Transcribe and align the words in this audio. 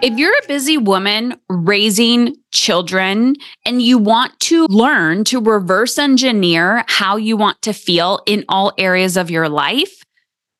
If 0.00 0.16
you're 0.16 0.32
a 0.32 0.46
busy 0.46 0.78
woman 0.78 1.40
raising 1.48 2.36
children 2.52 3.34
and 3.66 3.82
you 3.82 3.98
want 3.98 4.38
to 4.40 4.66
learn 4.66 5.24
to 5.24 5.40
reverse 5.40 5.98
engineer 5.98 6.84
how 6.86 7.16
you 7.16 7.36
want 7.36 7.60
to 7.62 7.72
feel 7.72 8.22
in 8.24 8.44
all 8.48 8.72
areas 8.78 9.16
of 9.16 9.28
your 9.28 9.48
life, 9.48 10.02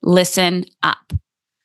listen 0.02 0.64
up. 0.82 1.12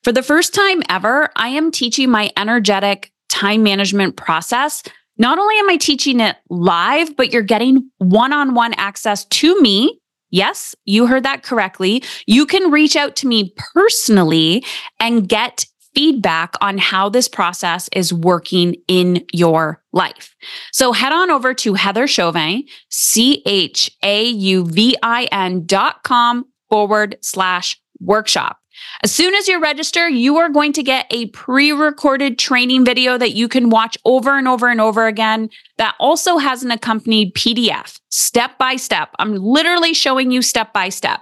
For 0.04 0.12
the 0.12 0.22
first 0.22 0.54
time 0.54 0.84
ever, 0.88 1.30
I 1.36 1.48
am 1.48 1.72
teaching 1.72 2.12
my 2.12 2.30
energetic 2.38 3.12
time 3.28 3.64
management 3.64 4.18
process. 4.18 4.84
Not 5.18 5.40
only 5.40 5.58
am 5.58 5.70
I 5.70 5.78
teaching 5.78 6.20
it 6.20 6.36
live, 6.50 7.16
but 7.16 7.34
you're 7.34 7.42
getting 7.42 7.90
one 7.98 8.34
on 8.34 8.54
one 8.54 8.74
access 8.76 9.26
to 9.26 9.60
me. 9.62 10.00
Yes, 10.34 10.74
you 10.86 11.06
heard 11.06 11.22
that 11.24 11.44
correctly. 11.44 12.04
You 12.26 12.48
can 12.48 12.72
reach 12.72 12.96
out 12.96 13.16
to 13.18 13.28
me 13.28 13.54
personally 13.56 14.66
and 15.00 15.30
get 15.30 15.68
feedback 15.94 16.56
on 16.60 16.80
how 16.80 17.08
this 17.08 17.28
process 17.28 17.88
is 17.94 18.12
working 18.12 18.76
in 18.88 19.24
your 19.32 19.84
life. 19.92 20.36
So 20.72 20.92
head 20.92 21.14
on 21.14 21.30
over 21.30 21.54
to 21.54 21.76
Heather 21.76 22.08
Chauvin, 22.08 22.64
C 22.90 23.44
H 23.46 23.92
A 24.02 24.24
U 24.24 24.66
V 24.66 24.98
I 25.04 25.26
N 25.32 25.68
dot 25.68 26.02
com 26.02 26.46
forward 26.68 27.16
slash 27.22 27.80
workshop. 28.00 28.58
As 29.04 29.12
soon 29.12 29.34
as 29.36 29.48
you 29.48 29.60
register, 29.60 30.08
you 30.08 30.38
are 30.38 30.50
going 30.50 30.74
to 30.74 30.84
get 30.84 31.06
a 31.10 31.28
pre 31.28 31.72
recorded 31.72 32.40
training 32.40 32.86
video 32.86 33.18
that 33.18 33.34
you 33.34 33.48
can 33.48 33.70
watch 33.70 33.98
over 34.06 34.38
and 34.38 34.48
over 34.48 34.70
and 34.70 34.82
over 34.82 35.08
again. 35.08 35.50
That 35.78 35.96
also 36.00 36.38
has 36.38 36.64
an 36.64 36.72
accompanied 36.72 37.34
PDF, 37.36 38.00
step 38.10 38.58
by 38.58 38.76
step. 38.76 39.10
I'm 39.20 39.36
literally 39.36 39.94
showing 39.94 40.32
you 40.32 40.42
step 40.42 40.74
by 40.74 40.90
step. 40.90 41.22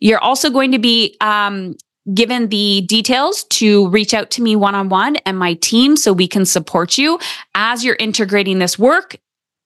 You're 0.00 0.20
also 0.20 0.50
going 0.50 0.72
to 0.72 0.78
be 0.78 1.16
um, 1.20 1.76
given 2.14 2.48
the 2.48 2.82
details 2.82 3.44
to 3.44 3.88
reach 3.88 4.12
out 4.12 4.30
to 4.32 4.42
me 4.42 4.56
one 4.56 4.74
on 4.74 4.88
one 4.88 5.16
and 5.24 5.38
my 5.38 5.54
team 5.54 5.96
so 5.96 6.12
we 6.12 6.26
can 6.26 6.44
support 6.44 6.98
you 6.98 7.18
as 7.54 7.84
you're 7.84 7.96
integrating 7.98 8.58
this 8.58 8.78
work 8.78 9.16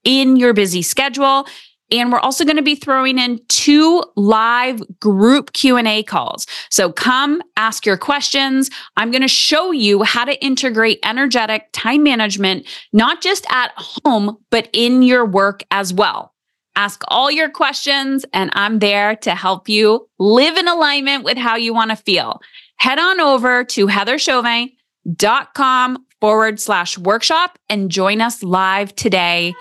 in 0.04 0.36
your 0.36 0.52
busy 0.52 0.82
schedule. 0.82 1.46
And 1.90 2.12
we're 2.12 2.18
also 2.18 2.44
going 2.44 2.56
to 2.56 2.62
be 2.62 2.74
throwing 2.74 3.18
in 3.18 3.40
two 3.48 4.02
live 4.16 4.82
group 4.98 5.52
Q&A 5.52 6.02
calls. 6.02 6.46
So 6.70 6.90
come 6.90 7.42
ask 7.56 7.86
your 7.86 7.96
questions. 7.96 8.70
I'm 8.96 9.10
going 9.10 9.22
to 9.22 9.28
show 9.28 9.70
you 9.70 10.02
how 10.02 10.24
to 10.24 10.44
integrate 10.44 10.98
energetic 11.04 11.68
time 11.72 12.02
management, 12.02 12.66
not 12.92 13.22
just 13.22 13.46
at 13.50 13.70
home, 13.76 14.36
but 14.50 14.68
in 14.72 15.02
your 15.02 15.24
work 15.24 15.62
as 15.70 15.94
well. 15.94 16.32
Ask 16.74 17.02
all 17.08 17.30
your 17.30 17.48
questions, 17.48 18.26
and 18.34 18.50
I'm 18.52 18.80
there 18.80 19.16
to 19.16 19.34
help 19.34 19.66
you 19.66 20.06
live 20.18 20.58
in 20.58 20.68
alignment 20.68 21.24
with 21.24 21.38
how 21.38 21.56
you 21.56 21.72
want 21.72 21.90
to 21.90 21.96
feel. 21.96 22.42
Head 22.76 22.98
on 22.98 23.18
over 23.18 23.64
to 23.64 23.86
heatherchauvin.com 23.86 26.06
forward 26.20 26.60
slash 26.60 26.98
workshop 26.98 27.58
and 27.70 27.90
join 27.90 28.20
us 28.20 28.42
live 28.42 28.94
today 28.94 29.54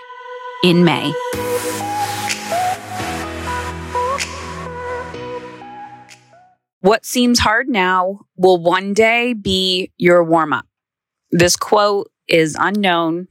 in 0.62 0.84
May. 0.84 1.10
What 6.80 7.04
seems 7.04 7.38
hard 7.38 7.68
now 7.68 8.20
will 8.36 8.62
one 8.62 8.94
day 8.94 9.32
be 9.32 9.92
your 9.96 10.22
warm 10.22 10.52
up. 10.52 10.66
This 11.30 11.56
quote 11.56 12.10
is 12.28 12.56
unknown 12.58 13.28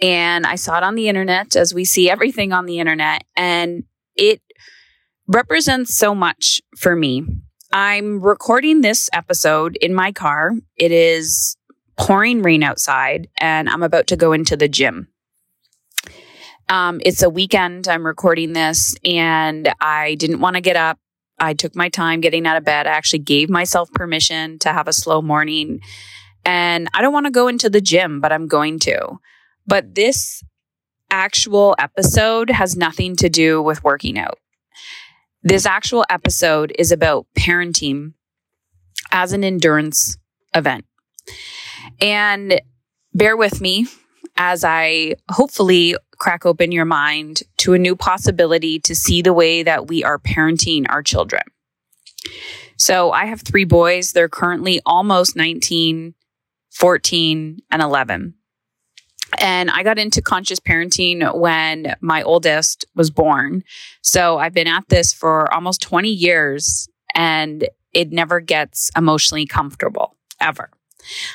and 0.00 0.46
I 0.46 0.56
saw 0.56 0.76
it 0.76 0.82
on 0.82 0.94
the 0.94 1.08
internet 1.08 1.56
as 1.56 1.72
we 1.74 1.84
see 1.84 2.10
everything 2.10 2.52
on 2.52 2.66
the 2.66 2.78
internet. 2.78 3.24
And 3.36 3.84
it 4.16 4.42
represents 5.26 5.96
so 5.96 6.14
much 6.14 6.60
for 6.78 6.94
me. 6.94 7.24
I'm 7.72 8.20
recording 8.20 8.82
this 8.82 9.10
episode 9.12 9.76
in 9.80 9.94
my 9.94 10.12
car. 10.12 10.52
It 10.76 10.92
is 10.92 11.56
pouring 11.96 12.42
rain 12.42 12.62
outside, 12.62 13.28
and 13.38 13.68
I'm 13.68 13.82
about 13.82 14.06
to 14.08 14.16
go 14.16 14.32
into 14.32 14.56
the 14.56 14.68
gym. 14.68 15.08
Um, 16.68 17.00
it's 17.04 17.22
a 17.22 17.30
weekend. 17.30 17.88
I'm 17.88 18.06
recording 18.06 18.52
this, 18.52 18.94
and 19.04 19.72
I 19.80 20.14
didn't 20.16 20.40
want 20.40 20.54
to 20.54 20.60
get 20.62 20.76
up. 20.76 20.98
I 21.38 21.54
took 21.54 21.74
my 21.74 21.88
time 21.88 22.20
getting 22.20 22.46
out 22.46 22.56
of 22.56 22.64
bed. 22.64 22.86
I 22.86 22.90
actually 22.90 23.20
gave 23.20 23.50
myself 23.50 23.92
permission 23.92 24.58
to 24.60 24.72
have 24.72 24.88
a 24.88 24.92
slow 24.92 25.20
morning. 25.22 25.80
And 26.44 26.88
I 26.94 27.02
don't 27.02 27.12
want 27.12 27.26
to 27.26 27.32
go 27.32 27.48
into 27.48 27.70
the 27.70 27.80
gym, 27.80 28.20
but 28.20 28.32
I'm 28.32 28.46
going 28.46 28.78
to. 28.80 29.18
But 29.66 29.94
this 29.94 30.42
actual 31.10 31.74
episode 31.78 32.50
has 32.50 32.76
nothing 32.76 33.16
to 33.16 33.28
do 33.28 33.62
with 33.62 33.84
working 33.84 34.18
out. 34.18 34.38
This 35.42 35.66
actual 35.66 36.04
episode 36.08 36.72
is 36.78 36.90
about 36.90 37.26
parenting 37.36 38.14
as 39.10 39.32
an 39.32 39.44
endurance 39.44 40.16
event. 40.54 40.86
And 42.00 42.60
bear 43.12 43.36
with 43.36 43.60
me 43.60 43.86
as 44.36 44.64
I 44.64 45.16
hopefully 45.30 45.96
crack 46.18 46.46
open 46.46 46.72
your 46.72 46.84
mind 46.84 47.42
to 47.58 47.74
a 47.74 47.78
new 47.78 47.96
possibility 47.96 48.78
to 48.80 48.94
see 48.94 49.22
the 49.22 49.32
way 49.32 49.62
that 49.62 49.88
we 49.88 50.04
are 50.04 50.18
parenting 50.18 50.86
our 50.88 51.02
children. 51.02 51.42
So 52.76 53.12
I 53.12 53.26
have 53.26 53.42
three 53.42 53.64
boys. 53.64 54.12
They're 54.12 54.28
currently 54.28 54.80
almost 54.84 55.36
19, 55.36 56.14
14, 56.70 57.58
and 57.70 57.82
11. 57.82 58.34
And 59.38 59.70
I 59.70 59.82
got 59.82 59.98
into 59.98 60.22
conscious 60.22 60.60
parenting 60.60 61.36
when 61.38 61.96
my 62.00 62.22
oldest 62.22 62.84
was 62.94 63.10
born. 63.10 63.64
So 64.02 64.38
I've 64.38 64.54
been 64.54 64.68
at 64.68 64.88
this 64.88 65.12
for 65.12 65.52
almost 65.52 65.82
20 65.82 66.08
years 66.08 66.88
and 67.14 67.68
it 67.92 68.10
never 68.10 68.40
gets 68.40 68.90
emotionally 68.96 69.46
comfortable 69.46 70.16
ever. 70.40 70.70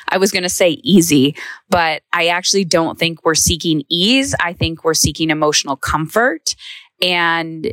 I 0.08 0.18
was 0.18 0.32
going 0.32 0.42
to 0.42 0.48
say 0.48 0.70
easy, 0.82 1.36
but 1.68 2.02
I 2.12 2.28
actually 2.28 2.64
don't 2.64 2.98
think 2.98 3.24
we're 3.24 3.34
seeking 3.34 3.84
ease. 3.88 4.34
I 4.40 4.52
think 4.52 4.84
we're 4.84 4.94
seeking 4.94 5.30
emotional 5.30 5.76
comfort. 5.76 6.54
And 7.02 7.72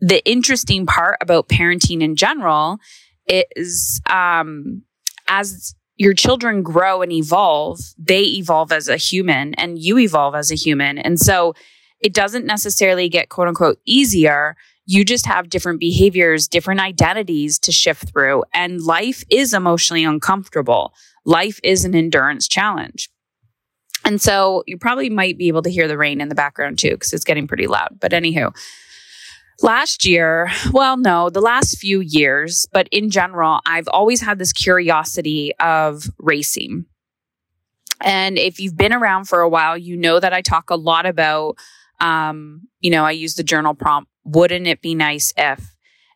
the 0.00 0.24
interesting 0.28 0.86
part 0.86 1.18
about 1.20 1.48
parenting 1.48 2.02
in 2.02 2.16
general 2.16 2.78
is 3.26 4.00
um, 4.10 4.82
as 5.28 5.74
your 5.96 6.14
children 6.14 6.62
grow 6.62 7.02
and 7.02 7.12
evolve, 7.12 7.78
they 7.96 8.22
evolve 8.22 8.72
as 8.72 8.88
a 8.88 8.96
human 8.96 9.54
and 9.54 9.78
you 9.78 9.98
evolve 9.98 10.34
as 10.34 10.50
a 10.50 10.56
human. 10.56 10.98
And 10.98 11.20
so 11.20 11.54
it 12.00 12.12
doesn't 12.12 12.44
necessarily 12.44 13.08
get 13.08 13.28
quote 13.28 13.48
unquote 13.48 13.78
easier. 13.84 14.56
You 14.84 15.04
just 15.04 15.26
have 15.26 15.48
different 15.48 15.80
behaviors, 15.80 16.48
different 16.48 16.80
identities 16.80 17.58
to 17.60 17.72
shift 17.72 18.12
through. 18.12 18.44
And 18.52 18.80
life 18.82 19.24
is 19.30 19.54
emotionally 19.54 20.04
uncomfortable. 20.04 20.92
Life 21.24 21.60
is 21.62 21.84
an 21.84 21.94
endurance 21.94 22.48
challenge. 22.48 23.08
And 24.04 24.20
so 24.20 24.64
you 24.66 24.76
probably 24.78 25.08
might 25.10 25.38
be 25.38 25.46
able 25.48 25.62
to 25.62 25.70
hear 25.70 25.86
the 25.86 25.96
rain 25.96 26.20
in 26.20 26.28
the 26.28 26.34
background 26.34 26.78
too, 26.78 26.90
because 26.90 27.12
it's 27.12 27.24
getting 27.24 27.46
pretty 27.46 27.68
loud. 27.68 27.98
But 28.00 28.10
anywho, 28.10 28.52
Last 29.62 30.04
year, 30.04 30.50
well, 30.72 30.96
no, 30.96 31.30
the 31.30 31.40
last 31.40 31.78
few 31.78 32.00
years, 32.00 32.66
but 32.72 32.88
in 32.90 33.10
general, 33.10 33.60
I've 33.64 33.86
always 33.88 34.20
had 34.20 34.38
this 34.38 34.52
curiosity 34.52 35.52
of 35.60 36.06
racing. 36.18 36.86
And 38.00 38.38
if 38.38 38.58
you've 38.58 38.76
been 38.76 38.92
around 38.92 39.26
for 39.26 39.40
a 39.40 39.48
while, 39.48 39.78
you 39.78 39.96
know 39.96 40.18
that 40.18 40.32
I 40.32 40.40
talk 40.40 40.70
a 40.70 40.74
lot 40.74 41.06
about, 41.06 41.58
um, 42.00 42.62
you 42.80 42.90
know, 42.90 43.04
I 43.04 43.12
use 43.12 43.36
the 43.36 43.44
journal 43.44 43.74
prompt, 43.74 44.10
wouldn't 44.24 44.66
it 44.66 44.80
be 44.82 44.94
nice 44.94 45.32
if? 45.36 45.74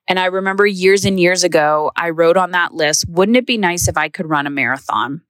And 0.09 0.19
I 0.19 0.27
remember 0.27 0.67
years 0.67 1.05
and 1.05 1.19
years 1.19 1.43
ago, 1.43 1.91
I 1.97 2.11
wrote 2.11 2.37
on 2.37 2.53
that 2.53 2.72
list, 2.72 3.06
wouldn't 3.09 3.37
it 3.37 3.47
be 3.47 3.59
nice 3.59 3.89
if 3.89 3.97
I 3.97 4.09
could 4.09 4.28
run 4.28 4.47
a 4.47 4.50
marathon? 4.50 5.22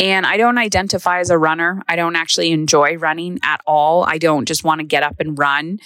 And 0.00 0.26
I 0.26 0.36
don't 0.36 0.58
identify 0.58 1.20
as 1.20 1.30
a 1.30 1.38
runner. 1.38 1.82
I 1.88 1.96
don't 1.96 2.16
actually 2.16 2.52
enjoy 2.52 2.96
running 2.96 3.38
at 3.42 3.60
all. 3.66 4.04
I 4.04 4.18
don't 4.18 4.46
just 4.46 4.64
want 4.64 4.80
to 4.80 4.86
get 4.86 5.02
up 5.02 5.16
and 5.18 5.38
run. 5.38 5.78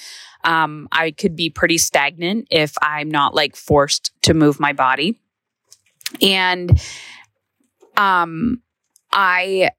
Um, 0.44 0.88
I 0.92 1.12
could 1.12 1.36
be 1.36 1.50
pretty 1.50 1.78
stagnant 1.78 2.48
if 2.50 2.74
I'm 2.82 3.10
not 3.10 3.34
like 3.34 3.56
forced 3.56 4.12
to 4.22 4.34
move 4.34 4.60
my 4.60 4.72
body. 4.72 5.18
And 6.20 6.78
um, 7.96 8.62
I 9.12 9.70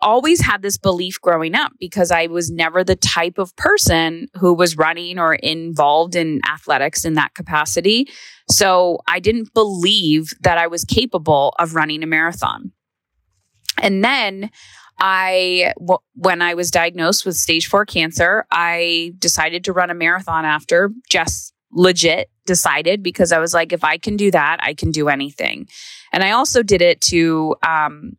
always 0.00 0.40
had 0.40 0.62
this 0.62 0.78
belief 0.78 1.20
growing 1.20 1.54
up 1.54 1.72
because 1.78 2.10
I 2.10 2.26
was 2.26 2.50
never 2.50 2.84
the 2.84 2.96
type 2.96 3.38
of 3.38 3.54
person 3.56 4.28
who 4.34 4.52
was 4.52 4.76
running 4.76 5.18
or 5.18 5.34
involved 5.34 6.14
in 6.14 6.40
athletics 6.48 7.04
in 7.04 7.14
that 7.14 7.34
capacity. 7.34 8.08
So 8.50 9.00
I 9.08 9.20
didn't 9.20 9.54
believe 9.54 10.32
that 10.40 10.58
I 10.58 10.66
was 10.66 10.84
capable 10.84 11.54
of 11.58 11.74
running 11.74 12.02
a 12.02 12.06
marathon. 12.06 12.72
And 13.82 14.04
then 14.04 14.50
I, 14.98 15.74
w- 15.78 15.98
when 16.14 16.40
I 16.40 16.54
was 16.54 16.70
diagnosed 16.70 17.26
with 17.26 17.36
stage 17.36 17.66
four 17.66 17.84
cancer, 17.84 18.46
I 18.50 19.12
decided 19.18 19.64
to 19.64 19.72
run 19.72 19.90
a 19.90 19.94
marathon 19.94 20.44
after 20.44 20.90
just 21.10 21.52
legit 21.72 22.30
decided 22.46 23.02
because 23.02 23.32
I 23.32 23.38
was 23.38 23.52
like, 23.52 23.72
if 23.72 23.84
I 23.84 23.98
can 23.98 24.16
do 24.16 24.30
that, 24.30 24.58
I 24.62 24.72
can 24.72 24.90
do 24.90 25.08
anything. 25.08 25.68
And 26.12 26.22
I 26.22 26.30
also 26.30 26.62
did 26.62 26.80
it 26.80 27.00
to 27.02 27.56
um, 27.66 28.16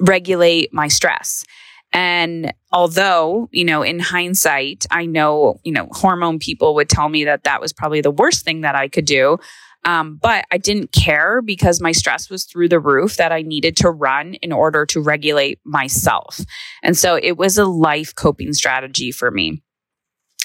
regulate 0.00 0.72
my 0.72 0.88
stress. 0.88 1.44
And 1.92 2.52
although, 2.70 3.48
you 3.50 3.64
know, 3.64 3.82
in 3.82 3.98
hindsight, 3.98 4.86
I 4.90 5.06
know, 5.06 5.58
you 5.64 5.72
know, 5.72 5.88
hormone 5.92 6.38
people 6.38 6.74
would 6.74 6.88
tell 6.88 7.08
me 7.08 7.24
that 7.24 7.44
that 7.44 7.60
was 7.60 7.72
probably 7.72 8.00
the 8.00 8.10
worst 8.10 8.44
thing 8.44 8.60
that 8.60 8.74
I 8.74 8.88
could 8.88 9.06
do. 9.06 9.38
Um, 9.84 10.18
but 10.20 10.44
I 10.50 10.58
didn't 10.58 10.92
care 10.92 11.40
because 11.40 11.80
my 11.80 11.92
stress 11.92 12.28
was 12.28 12.44
through 12.44 12.68
the 12.68 12.80
roof 12.80 13.16
that 13.16 13.32
I 13.32 13.42
needed 13.42 13.76
to 13.78 13.90
run 13.90 14.34
in 14.34 14.52
order 14.52 14.84
to 14.86 15.00
regulate 15.00 15.60
myself. 15.64 16.40
And 16.82 16.96
so 16.96 17.14
it 17.14 17.38
was 17.38 17.56
a 17.56 17.64
life 17.64 18.14
coping 18.14 18.52
strategy 18.52 19.12
for 19.12 19.30
me. 19.30 19.62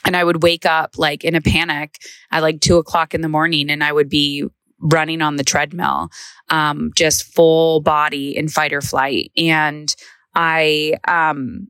And 0.05 0.15
I 0.15 0.23
would 0.23 0.43
wake 0.43 0.65
up 0.65 0.97
like 0.97 1.23
in 1.23 1.35
a 1.35 1.41
panic 1.41 1.97
at 2.31 2.41
like 2.41 2.61
two 2.61 2.77
o'clock 2.77 3.13
in 3.13 3.21
the 3.21 3.29
morning 3.29 3.69
and 3.69 3.83
I 3.83 3.91
would 3.91 4.09
be 4.09 4.45
running 4.83 5.21
on 5.21 5.37
the 5.37 5.43
treadmill, 5.43 6.09
um, 6.49 6.91
just 6.95 7.33
full 7.33 7.79
body 7.81 8.35
in 8.37 8.47
fight 8.47 8.73
or 8.73 8.81
flight. 8.81 9.31
And 9.37 9.93
I, 10.35 10.95
um, 11.07 11.69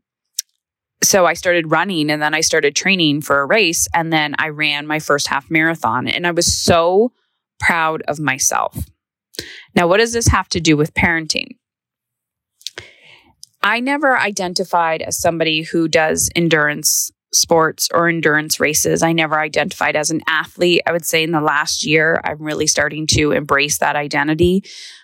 so 1.04 1.26
I 1.26 1.34
started 1.34 1.72
running 1.72 2.10
and 2.10 2.22
then 2.22 2.34
I 2.34 2.42
started 2.42 2.76
training 2.76 3.22
for 3.22 3.42
a 3.42 3.46
race 3.46 3.88
and 3.94 4.12
then 4.12 4.36
I 4.40 4.50
ran 4.50 4.88
my 4.88 5.00
first 5.00 5.28
half 5.28 5.50
marathon 5.52 6.08
and 6.08 6.26
I 6.26 6.32
was 6.32 6.54
so 6.54 7.12
proud 7.60 8.02
of 8.08 8.20
myself. 8.20 8.78
Now, 9.76 9.88
what 9.88 9.98
does 9.98 10.14
this 10.14 10.28
have 10.28 10.50
to 10.50 10.60
do 10.60 10.78
with 10.78 10.94
parenting? 10.94 11.58
I 13.62 13.80
never 13.80 14.18
identified 14.18 15.02
as 15.02 15.18
somebody 15.18 15.64
who 15.64 15.88
does 15.88 16.30
endurance 16.36 17.12
sports 17.34 17.90
or 17.94 18.08
endurance 18.08 18.60
races. 18.60 19.04
I 19.04 19.14
never 19.14 19.40
identified 19.40 19.96
as 19.96 20.12
an 20.12 20.22
athlete. 20.28 20.82
I 20.86 20.92
would 20.92 21.06
say 21.06 21.24
in 21.24 21.32
the 21.32 21.42
last 21.42 21.86
year, 21.86 22.22
I'm 22.24 22.42
really 22.42 22.68
starting 22.68 23.08
to 23.08 23.32
embrace 23.32 23.80
that 23.80 23.96
identity, 23.96 24.64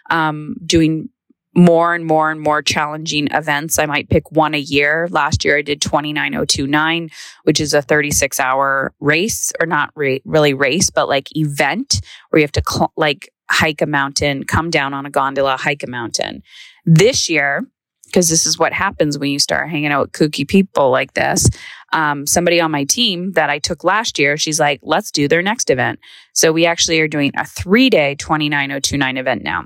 um, 0.10 0.56
doing 0.66 1.10
more 1.56 1.96
and 1.96 2.06
more 2.06 2.32
and 2.32 2.40
more 2.40 2.62
challenging 2.62 3.28
events. 3.32 3.80
I 3.80 3.86
might 3.86 4.10
pick 4.10 4.32
one 4.32 4.54
a 4.54 4.60
year. 4.60 5.08
Last 5.12 5.44
year 5.44 5.58
I 5.58 5.62
did 5.62 5.82
29029, 5.82 7.10
which 7.44 7.60
is 7.60 7.74
a 7.74 7.82
36 7.82 8.40
hour 8.40 8.94
race 9.00 9.52
or 9.60 9.66
not 9.66 9.92
re- 9.96 10.22
really 10.26 10.54
race, 10.54 10.90
but 10.90 11.10
like 11.10 11.36
event 11.36 12.02
where 12.30 12.40
you 12.40 12.44
have 12.44 12.52
to 12.54 12.64
cl- 12.68 12.94
like 12.96 13.30
hike 13.50 13.82
a 13.82 13.88
mountain, 13.88 14.44
come 14.44 14.70
down 14.70 14.94
on 14.94 15.06
a 15.06 15.10
gondola, 15.10 15.58
hike 15.58 15.84
a 15.84 15.90
mountain. 15.90 16.44
This 16.86 17.30
year, 17.30 17.64
because 18.10 18.30
this 18.30 18.46
is 18.46 18.58
what 18.58 18.74
happens 18.74 19.18
when 19.18 19.32
you 19.32 19.40
start 19.40 19.70
hanging 19.70 19.92
out 19.92 20.02
with 20.02 20.12
kooky 20.12 20.48
people 20.48 20.90
like 20.90 21.14
this. 21.14 21.50
Um, 21.94 22.26
somebody 22.28 22.60
on 22.60 22.72
my 22.72 22.84
team 22.84 23.32
that 23.34 23.50
I 23.50 23.60
took 23.60 23.84
last 23.84 24.20
year, 24.20 24.38
she's 24.38 24.60
like, 24.60 24.80
let's 24.84 25.12
do 25.12 25.28
their 25.28 25.42
next 25.42 25.70
event. 25.70 26.00
So 26.34 26.52
we 26.52 26.66
actually 26.66 27.00
are 27.00 27.08
doing 27.08 27.32
a 27.36 27.46
three 27.46 27.90
day 27.90 28.16
29029 28.16 29.18
event 29.18 29.44
now. 29.44 29.66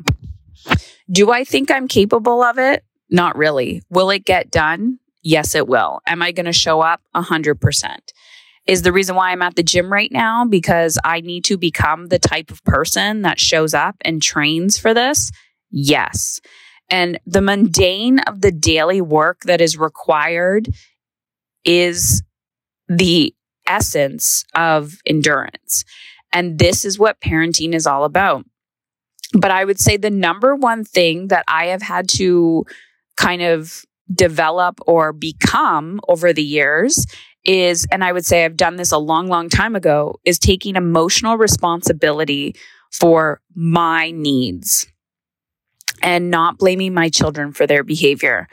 Do 1.12 1.32
I 1.32 1.44
think 1.44 1.70
I'm 1.70 1.88
capable 1.88 2.42
of 2.42 2.58
it? 2.58 2.84
Not 3.10 3.38
really. 3.38 3.82
Will 3.90 4.10
it 4.10 4.26
get 4.26 4.50
done? 4.50 5.00
Yes, 5.22 5.56
it 5.56 5.68
will. 5.68 6.00
Am 6.08 6.22
I 6.22 6.32
going 6.32 6.46
to 6.46 6.54
show 6.54 6.82
up? 6.82 7.02
100%. 7.16 7.98
Is 8.66 8.82
the 8.82 8.94
reason 8.94 9.16
why 9.16 9.32
I'm 9.32 9.42
at 9.42 9.56
the 9.56 9.64
gym 9.64 9.92
right 9.92 10.12
now 10.12 10.46
because 10.46 10.98
I 11.04 11.20
need 11.20 11.44
to 11.46 11.58
become 11.58 12.08
the 12.08 12.20
type 12.20 12.50
of 12.50 12.64
person 12.64 13.22
that 13.24 13.40
shows 13.40 13.74
up 13.74 13.96
and 14.02 14.22
trains 14.22 14.78
for 14.78 14.94
this? 14.94 15.32
Yes. 15.70 16.40
And 16.90 17.20
the 17.26 17.42
mundane 17.42 18.20
of 18.20 18.42
the 18.42 18.52
daily 18.52 19.02
work 19.02 19.42
that 19.44 19.62
is 19.62 19.78
required 19.78 20.70
is 21.66 22.24
the 22.88 23.34
essence 23.66 24.44
of 24.56 24.98
endurance. 25.06 25.86
And 26.32 26.60
this 26.60 26.84
is 26.84 27.00
what 27.00 27.22
parenting 27.22 27.74
is 27.74 27.88
all 27.88 28.04
about. 28.04 28.46
But 29.34 29.52
I 29.52 29.66
would 29.66 29.80
say 29.80 29.98
the 29.98 30.10
number 30.10 30.56
one 30.56 30.84
thing 30.84 31.30
that 31.30 31.44
I 31.48 31.68
have 31.68 31.82
had 31.82 32.08
to 32.10 32.66
kind 33.18 33.42
of 33.42 33.84
develop 34.14 34.80
or 34.86 35.14
become 35.14 36.00
over 36.08 36.34
the 36.34 36.44
years 36.44 37.06
is, 37.46 37.88
and 37.92 38.04
I 38.04 38.12
would 38.12 38.26
say 38.26 38.46
I've 38.46 38.58
done 38.58 38.76
this 38.76 38.92
a 38.92 38.98
long, 38.98 39.28
long 39.28 39.50
time 39.50 39.76
ago, 39.76 40.20
is 40.26 40.38
taking 40.40 40.76
emotional 40.76 41.38
responsibility 41.38 42.56
for 42.92 43.42
my 43.56 44.12
needs 44.12 44.86
and 46.04 46.30
not 46.30 46.60
blaming 46.60 46.94
my 46.94 47.10
children 47.10 47.54
for 47.54 47.66
their 47.66 47.84
behavior. 47.84 48.48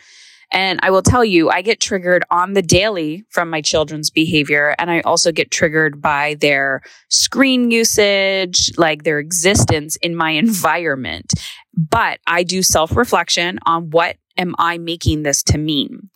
And 0.52 0.81
I 0.82 0.91
will 0.91 1.02
tell 1.02 1.25
you, 1.25 1.49
I 1.49 1.62
get 1.62 1.81
triggered 1.81 2.25
on 2.31 2.55
the 2.55 2.62
daily 2.62 3.25
from 3.31 3.50
my 3.50 3.61
children's 3.61 4.11
behavior. 4.11 4.75
And 4.79 4.91
I 4.91 5.00
also 5.00 5.31
get 5.31 5.50
triggered 5.50 6.02
by 6.02 6.37
their 6.41 6.82
screen 7.08 7.70
usage, 7.70 8.76
like 8.76 9.05
their 9.05 9.19
existence 9.19 9.97
in 9.97 10.17
my 10.17 10.31
environment. 10.47 11.35
But 11.75 12.20
I 12.26 12.43
do 12.43 12.62
self 12.62 12.97
reflection 12.97 13.58
on 13.64 13.91
what 13.91 14.17
am 14.37 14.55
I 14.58 14.79
making 14.79 15.23
this 15.23 15.43
to 15.44 15.58
mean? 15.58 16.11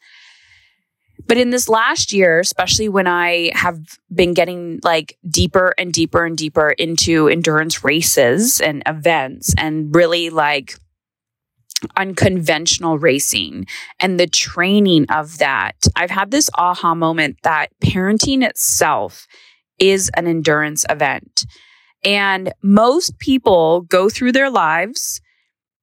But 1.27 1.39
in 1.39 1.51
this 1.51 1.69
last 1.69 2.13
year, 2.13 2.41
especially 2.41 2.89
when 2.89 3.07
I 3.07 3.51
have 3.55 3.79
been 4.13 4.35
getting 4.35 4.81
like 4.83 5.17
deeper 5.29 5.75
and 5.79 5.93
deeper 5.93 6.25
and 6.25 6.37
deeper 6.37 6.71
into 6.71 7.29
endurance 7.29 7.83
races 7.83 8.61
and 8.61 8.83
events 8.87 9.55
and 9.57 9.95
really 9.95 10.29
like 10.29 10.75
unconventional 11.97 12.99
racing 12.99 13.67
and 14.01 14.19
the 14.19 14.27
training 14.27 15.07
of 15.11 15.39
that, 15.39 15.77
I've 15.97 16.11
had 16.11 16.31
this 16.31 16.51
aha 16.57 16.95
moment 16.95 17.39
that 17.43 17.69
parenting 17.83 18.43
itself 18.43 19.27
is 19.79 20.11
an 20.17 20.27
endurance 20.27 20.85
event. 20.89 21.47
And 22.05 22.53
most 22.63 23.19
people 23.19 23.83
go 23.83 24.09
through 24.09 24.33
their 24.33 24.51
lives 24.51 25.21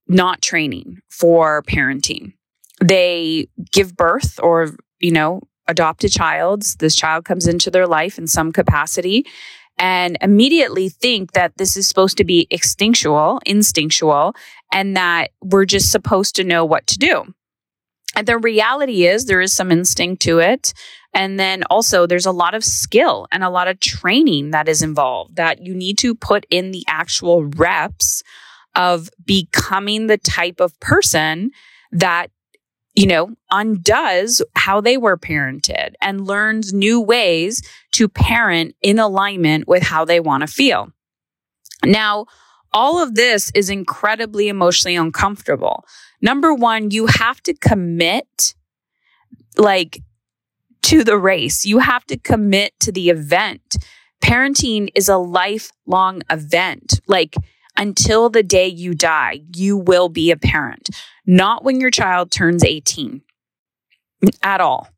not 0.07 0.41
training 0.41 0.99
for 1.09 1.63
parenting. 1.63 2.33
They 2.83 3.47
give 3.71 3.95
birth 3.95 4.39
or, 4.41 4.75
you 4.99 5.11
know, 5.11 5.41
adopt 5.67 6.03
a 6.03 6.09
child. 6.09 6.63
This 6.79 6.95
child 6.95 7.25
comes 7.25 7.47
into 7.47 7.71
their 7.71 7.87
life 7.87 8.17
in 8.17 8.27
some 8.27 8.51
capacity 8.51 9.25
and 9.77 10.17
immediately 10.21 10.89
think 10.89 11.31
that 11.31 11.57
this 11.57 11.75
is 11.75 11.87
supposed 11.87 12.17
to 12.17 12.23
be 12.23 12.47
instinctual, 12.49 13.39
instinctual, 13.45 14.35
and 14.71 14.95
that 14.95 15.31
we're 15.41 15.65
just 15.65 15.91
supposed 15.91 16.35
to 16.35 16.43
know 16.43 16.65
what 16.65 16.87
to 16.87 16.97
do. 16.97 17.33
And 18.15 18.27
the 18.27 18.37
reality 18.37 19.05
is 19.05 19.25
there 19.25 19.41
is 19.41 19.53
some 19.53 19.71
instinct 19.71 20.21
to 20.23 20.39
it. 20.39 20.73
And 21.13 21.39
then 21.39 21.63
also 21.69 22.05
there's 22.05 22.25
a 22.25 22.31
lot 22.31 22.53
of 22.53 22.63
skill 22.63 23.27
and 23.31 23.43
a 23.43 23.49
lot 23.49 23.67
of 23.67 23.79
training 23.79 24.51
that 24.51 24.67
is 24.67 24.81
involved 24.81 25.35
that 25.35 25.65
you 25.65 25.73
need 25.73 25.97
to 25.99 26.15
put 26.15 26.45
in 26.49 26.71
the 26.71 26.83
actual 26.87 27.45
reps 27.45 28.23
of 28.75 29.09
becoming 29.25 30.07
the 30.07 30.17
type 30.17 30.59
of 30.59 30.77
person 30.79 31.51
that 31.91 32.31
you 32.93 33.07
know, 33.07 33.29
undoes 33.51 34.41
how 34.55 34.81
they 34.81 34.97
were 34.97 35.17
parented 35.17 35.93
and 36.01 36.27
learns 36.27 36.73
new 36.73 36.99
ways 36.99 37.61
to 37.93 38.09
parent 38.09 38.75
in 38.81 38.99
alignment 38.99 39.67
with 39.67 39.83
how 39.83 40.03
they 40.03 40.19
want 40.19 40.41
to 40.41 40.47
feel. 40.47 40.91
Now, 41.85 42.25
all 42.73 43.01
of 43.01 43.15
this 43.15 43.51
is 43.53 43.69
incredibly 43.69 44.47
emotionally 44.47 44.95
uncomfortable. 44.95 45.85
Number 46.21 46.53
one, 46.53 46.91
you 46.91 47.07
have 47.07 47.41
to 47.43 47.53
commit 47.53 48.55
like 49.57 50.01
to 50.83 51.03
the 51.03 51.17
race. 51.17 51.65
You 51.65 51.79
have 51.79 52.05
to 52.07 52.17
commit 52.17 52.79
to 52.81 52.91
the 52.91 53.09
event. 53.09 53.77
Parenting 54.23 54.89
is 54.95 55.09
a 55.09 55.17
lifelong 55.17 56.21
event. 56.29 56.99
Like 57.07 57.35
until 57.77 58.29
the 58.29 58.43
day 58.43 58.67
you 58.67 58.93
die, 58.93 59.41
you 59.55 59.77
will 59.77 60.09
be 60.09 60.31
a 60.31 60.37
parent, 60.37 60.89
not 61.25 61.63
when 61.63 61.79
your 61.79 61.91
child 61.91 62.31
turns 62.31 62.63
18 62.63 63.21
at 64.43 64.61
all. 64.61 64.89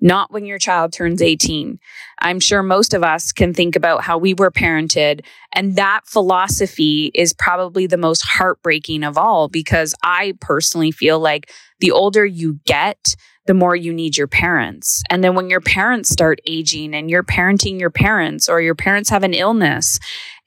Not 0.00 0.32
when 0.32 0.46
your 0.46 0.58
child 0.58 0.92
turns 0.92 1.20
18. 1.20 1.78
I'm 2.20 2.40
sure 2.40 2.62
most 2.62 2.94
of 2.94 3.02
us 3.02 3.32
can 3.32 3.52
think 3.52 3.76
about 3.76 4.02
how 4.02 4.16
we 4.18 4.34
were 4.34 4.50
parented. 4.50 5.24
And 5.52 5.76
that 5.76 6.02
philosophy 6.06 7.10
is 7.14 7.32
probably 7.32 7.86
the 7.86 7.96
most 7.96 8.22
heartbreaking 8.22 9.04
of 9.04 9.18
all 9.18 9.48
because 9.48 9.94
I 10.02 10.34
personally 10.40 10.90
feel 10.90 11.18
like 11.18 11.50
the 11.80 11.90
older 11.90 12.24
you 12.24 12.60
get, 12.64 13.16
the 13.46 13.54
more 13.54 13.74
you 13.74 13.92
need 13.92 14.16
your 14.16 14.28
parents. 14.28 15.02
And 15.10 15.24
then 15.24 15.34
when 15.34 15.50
your 15.50 15.60
parents 15.60 16.08
start 16.08 16.40
aging 16.46 16.94
and 16.94 17.10
you're 17.10 17.24
parenting 17.24 17.80
your 17.80 17.90
parents 17.90 18.48
or 18.48 18.60
your 18.60 18.74
parents 18.74 19.10
have 19.10 19.24
an 19.24 19.34
illness 19.34 19.98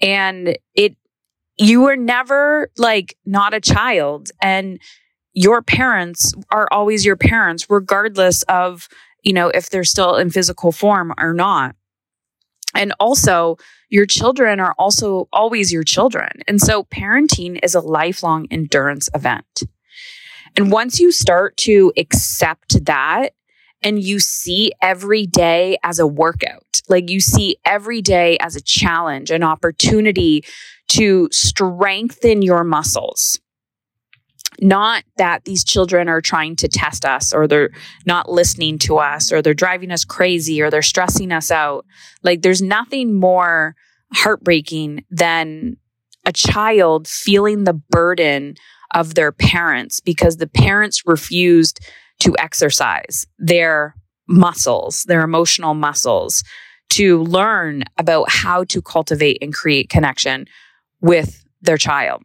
and 0.02 0.58
it 0.76 0.96
you 1.58 1.82
were 1.82 1.96
never 1.96 2.72
like 2.78 3.16
not 3.26 3.54
a 3.54 3.62
child 3.62 4.30
and 4.42 4.80
your 5.34 5.62
parents 5.62 6.34
are 6.52 6.68
always 6.72 7.06
your 7.06 7.16
parents 7.16 7.70
regardless 7.70 8.44
of 8.44 8.88
you 9.24 9.34
know 9.34 9.50
if 9.50 9.70
they're 9.70 9.84
still 9.84 10.16
in 10.16 10.30
physical 10.30 10.72
form 10.72 11.14
or 11.18 11.34
not 11.34 11.76
and 12.76 12.94
also 13.00 13.58
your 13.90 14.06
children 14.06 14.60
are 14.60 14.74
also 14.78 15.28
always 15.34 15.72
your 15.72 15.84
children 15.84 16.30
and 16.48 16.62
so 16.62 16.84
parenting 16.84 17.60
is 17.64 17.76
a 17.76 17.82
lifelong 17.82 18.48
endurance 18.52 19.10
event 19.14 19.64
and 20.56 20.72
once 20.72 21.00
you 21.00 21.12
start 21.12 21.58
to 21.58 21.92
accept 21.98 22.86
that 22.86 23.34
and 23.82 24.02
you 24.02 24.20
see 24.20 24.72
every 24.82 25.26
day 25.26 25.78
as 25.84 26.00
a 26.00 26.08
workout 26.08 26.82
like 26.90 27.10
you 27.10 27.20
see 27.20 27.58
every 27.66 28.02
day 28.02 28.38
as 28.40 28.56
a 28.56 28.62
challenge 28.62 29.32
an 29.32 29.44
opportunity 29.44 30.44
to 30.90 31.28
strengthen 31.32 32.42
your 32.42 32.64
muscles. 32.64 33.40
Not 34.64 35.04
that 35.18 35.44
these 35.44 35.64
children 35.64 36.08
are 36.08 36.22
trying 36.22 36.56
to 36.58 36.70
test 36.70 37.04
us 37.04 37.34
or 37.34 37.48
they're 37.48 37.72
not 38.06 38.32
listening 38.32 38.80
to 38.80 38.98
us 38.98 39.32
or 39.32 39.42
they're 39.42 39.54
driving 39.54 39.92
us 39.92 40.06
crazy 40.06 40.62
or 40.62 40.70
they're 40.70 40.82
stressing 40.82 41.34
us 41.34 41.52
out. 41.52 41.86
Like 42.24 42.42
there's 42.42 42.62
nothing 42.62 43.20
more 43.20 43.76
heartbreaking 44.14 45.04
than 45.10 45.76
a 46.26 46.32
child 46.32 47.10
feeling 47.10 47.66
the 47.66 47.74
burden 47.74 48.56
of 48.94 49.16
their 49.16 49.34
parents 49.34 50.00
because 50.00 50.38
the 50.38 50.48
parents 50.48 51.06
refused 51.06 51.80
to 52.22 52.34
exercise 52.38 53.26
their 53.38 53.96
muscles, 54.28 55.04
their 55.04 55.24
emotional 55.24 55.74
muscles, 55.74 56.42
to 56.92 57.22
learn 57.24 57.84
about 57.98 58.30
how 58.30 58.64
to 58.66 58.82
cultivate 58.82 59.40
and 59.42 59.54
create 59.54 59.90
connection 59.90 60.46
with 61.02 61.44
their 61.62 61.78
child. 61.78 62.24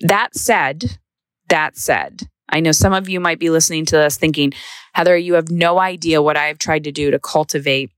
That 0.00 0.34
said, 0.36 0.98
that 1.48 1.76
said, 1.76 2.22
I 2.48 2.60
know 2.60 2.72
some 2.72 2.92
of 2.92 3.08
you 3.08 3.20
might 3.20 3.38
be 3.38 3.50
listening 3.50 3.84
to 3.86 3.96
this 3.96 4.16
thinking, 4.16 4.52
Heather, 4.92 5.16
you 5.16 5.34
have 5.34 5.50
no 5.50 5.80
idea 5.80 6.22
what 6.22 6.36
I've 6.36 6.58
tried 6.58 6.84
to 6.84 6.92
do 6.92 7.10
to 7.10 7.18
cultivate 7.18 7.90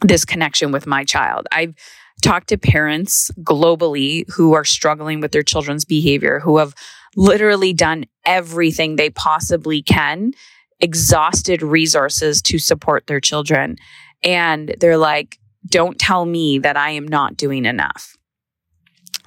this 0.00 0.24
connection 0.24 0.72
with 0.72 0.86
my 0.86 1.04
child. 1.04 1.46
I've 1.52 1.74
talked 2.22 2.48
to 2.48 2.58
parents 2.58 3.30
globally 3.40 4.28
who 4.30 4.54
are 4.54 4.64
struggling 4.64 5.20
with 5.20 5.32
their 5.32 5.42
children's 5.42 5.84
behavior, 5.84 6.40
who 6.40 6.58
have 6.58 6.74
literally 7.16 7.72
done 7.72 8.04
everything 8.24 8.96
they 8.96 9.10
possibly 9.10 9.82
can, 9.82 10.32
exhausted 10.80 11.62
resources 11.62 12.40
to 12.42 12.58
support 12.58 13.06
their 13.06 13.20
children. 13.20 13.76
And 14.22 14.74
they're 14.80 14.96
like, 14.96 15.38
don't 15.66 15.98
tell 15.98 16.24
me 16.24 16.58
that 16.58 16.76
I 16.76 16.90
am 16.90 17.06
not 17.06 17.36
doing 17.36 17.64
enough. 17.64 18.16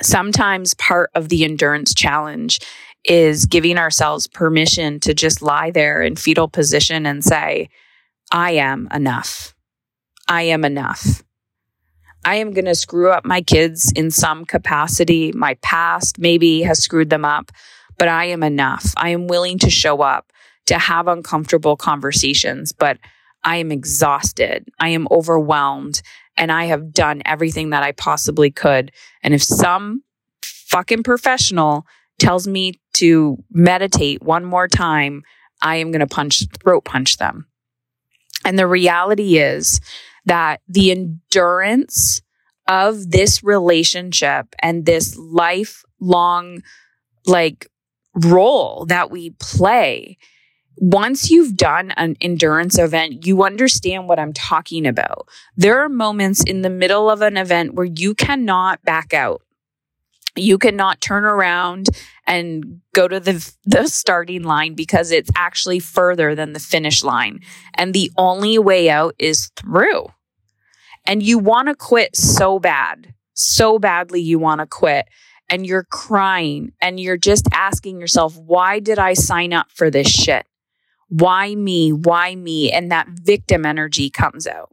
Sometimes 0.02 0.74
part 0.76 1.10
of 1.16 1.30
the 1.30 1.44
endurance 1.44 1.94
challenge 1.94 2.60
is 3.08 3.46
giving 3.46 3.78
ourselves 3.78 4.28
permission 4.28 5.00
to 5.00 5.14
just 5.14 5.42
lie 5.42 5.72
there 5.72 6.02
in 6.02 6.16
fetal 6.16 6.48
position 6.48 7.06
and 7.06 7.24
say, 7.24 7.70
I 8.32 8.52
am 8.52 8.88
enough. 8.94 9.56
I 10.28 10.44
am 10.44 10.66
enough. 10.66 11.24
I 12.26 12.36
am 12.36 12.52
going 12.52 12.66
to 12.66 12.76
screw 12.76 13.10
up 13.10 13.24
my 13.26 13.42
kids 13.42 13.92
in 13.96 14.12
some 14.12 14.44
capacity. 14.44 15.32
My 15.32 15.54
past 15.62 16.20
maybe 16.20 16.62
has 16.64 16.84
screwed 16.84 17.10
them 17.10 17.24
up, 17.24 17.52
but 17.98 18.10
I 18.10 18.26
am 18.26 18.44
enough. 18.44 18.94
I 18.98 19.10
am 19.10 19.28
willing 19.28 19.58
to 19.60 19.70
show 19.70 20.02
up, 20.02 20.34
to 20.66 20.78
have 20.78 21.08
uncomfortable 21.08 21.78
conversations, 21.78 22.74
but 22.74 22.98
I 23.46 23.58
am 23.58 23.72
exhausted. 23.72 24.68
I 24.80 24.90
am 24.90 25.08
overwhelmed 25.10 26.02
and 26.36 26.52
I 26.52 26.66
have 26.66 26.94
done 26.94 27.22
everything 27.26 27.70
that 27.70 27.84
I 27.84 27.94
possibly 27.94 28.52
could. 28.52 28.92
And 29.24 29.34
if 29.34 29.42
some 29.42 30.04
fucking 30.44 31.04
professional 31.04 31.86
tells 32.20 32.48
me 32.48 32.80
to 32.94 33.38
meditate 33.52 34.22
one 34.22 34.46
more 34.46 34.68
time, 34.68 35.24
I 35.62 35.78
am 35.78 35.92
going 35.92 36.00
to 36.00 36.08
punch, 36.08 36.44
throat 36.64 36.86
punch 36.86 37.18
them. 37.18 37.48
And 38.46 38.58
the 38.58 38.68
reality 38.68 39.38
is 39.38 39.80
that 40.26 40.62
the 40.68 40.92
endurance 40.92 42.22
of 42.68 43.12
this 43.12 43.44
relationship 43.44 44.48
and 44.62 44.86
this 44.86 45.18
lifelong, 45.18 46.64
like, 47.26 47.68
role 48.14 48.86
that 48.88 49.12
we 49.12 49.32
play 49.40 50.18
once 50.80 51.32
you've 51.32 51.58
done 51.58 51.92
an 51.98 52.16
endurance 52.22 52.78
event, 52.78 53.26
you 53.26 53.44
understand 53.44 54.08
what 54.08 54.20
I'm 54.20 54.34
talking 54.34 54.86
about. 54.86 55.28
There 55.56 55.80
are 55.80 55.90
moments 55.90 56.44
in 56.44 56.62
the 56.62 56.70
middle 56.70 57.10
of 57.10 57.22
an 57.22 57.36
event 57.36 57.74
where 57.74 57.86
you 57.86 58.14
cannot 58.14 58.84
back 58.84 59.14
out. 59.14 59.42
You 60.38 60.58
cannot 60.58 61.02
turn 61.02 61.26
around 61.26 61.90
and 62.26 62.82
go 62.94 63.08
to 63.08 63.20
the, 63.20 63.54
the 63.66 63.88
starting 63.88 64.44
line 64.44 64.76
because 64.76 65.12
it's 65.12 65.32
actually 65.36 65.80
further 65.80 66.36
than 66.36 66.54
the 66.54 66.60
finish 66.60 67.04
line. 67.04 67.40
And 67.74 67.94
the 67.94 68.12
only 68.18 68.60
way 68.60 68.90
out 68.90 69.16
is 69.18 69.50
through. 69.56 70.08
And 71.06 71.24
you 71.24 71.40
want 71.40 71.70
to 71.70 71.76
quit 71.76 72.16
so 72.16 72.60
bad, 72.60 73.14
so 73.34 73.80
badly 73.80 74.22
you 74.22 74.40
want 74.40 74.60
to 74.60 74.68
quit. 74.68 75.08
And 75.50 75.66
you're 75.66 75.86
crying 75.86 76.74
and 76.82 77.00
you're 77.00 77.18
just 77.18 77.48
asking 77.54 78.02
yourself, 78.02 78.38
why 78.38 78.80
did 78.80 79.00
I 79.00 79.14
sign 79.14 79.54
up 79.54 79.68
for 79.74 79.90
this 79.90 80.08
shit? 80.08 80.46
Why 81.08 81.56
me? 81.56 81.94
Why 81.94 82.36
me? 82.36 82.70
And 82.70 82.92
that 82.92 83.08
victim 83.08 83.66
energy 83.66 84.10
comes 84.10 84.46
out. 84.46 84.72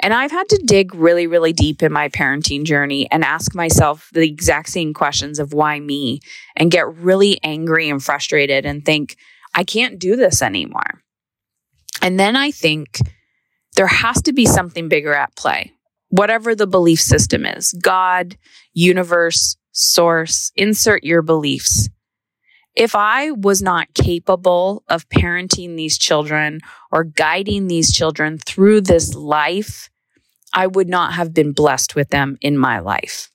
And 0.00 0.12
I've 0.12 0.30
had 0.30 0.48
to 0.48 0.62
dig 0.64 0.94
really, 0.94 1.26
really 1.26 1.52
deep 1.52 1.82
in 1.82 1.92
my 1.92 2.08
parenting 2.08 2.64
journey 2.64 3.08
and 3.10 3.24
ask 3.24 3.54
myself 3.54 4.10
the 4.12 4.26
exact 4.26 4.68
same 4.68 4.92
questions 4.92 5.38
of 5.38 5.52
why 5.52 5.80
me 5.80 6.20
and 6.56 6.70
get 6.70 6.92
really 6.96 7.38
angry 7.42 7.88
and 7.88 8.02
frustrated 8.02 8.66
and 8.66 8.84
think, 8.84 9.16
I 9.54 9.64
can't 9.64 9.98
do 9.98 10.16
this 10.16 10.42
anymore. 10.42 11.02
And 12.02 12.18
then 12.18 12.36
I 12.36 12.50
think 12.50 12.98
there 13.76 13.86
has 13.86 14.20
to 14.22 14.32
be 14.32 14.46
something 14.46 14.88
bigger 14.88 15.14
at 15.14 15.36
play, 15.36 15.72
whatever 16.08 16.54
the 16.54 16.66
belief 16.66 17.00
system 17.00 17.46
is 17.46 17.72
God, 17.80 18.36
universe, 18.72 19.56
source, 19.72 20.52
insert 20.56 21.04
your 21.04 21.22
beliefs. 21.22 21.88
If 22.76 22.96
I 22.96 23.30
was 23.30 23.62
not 23.62 23.94
capable 23.94 24.82
of 24.88 25.08
parenting 25.08 25.76
these 25.76 25.96
children 25.96 26.60
or 26.90 27.04
guiding 27.04 27.68
these 27.68 27.92
children 27.92 28.38
through 28.38 28.80
this 28.80 29.14
life, 29.14 29.90
I 30.52 30.66
would 30.66 30.88
not 30.88 31.14
have 31.14 31.32
been 31.32 31.52
blessed 31.52 31.94
with 31.94 32.10
them 32.10 32.36
in 32.40 32.58
my 32.58 32.80
life. 32.80 33.30